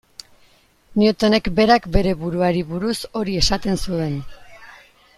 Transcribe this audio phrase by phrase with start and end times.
[1.01, 4.21] Newtonek berak bere buruari buruz hori esaten zuen.